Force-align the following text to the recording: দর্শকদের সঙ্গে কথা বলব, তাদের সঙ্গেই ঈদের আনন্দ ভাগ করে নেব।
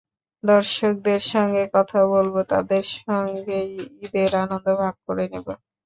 দর্শকদের 0.43 1.21
সঙ্গে 1.31 1.63
কথা 1.73 1.99
বলব, 2.13 2.35
তাদের 2.51 2.83
সঙ্গেই 2.97 3.71
ঈদের 3.99 4.31
আনন্দ 4.43 4.67
ভাগ 4.81 4.95
করে 5.05 5.25
নেব। 5.31 5.47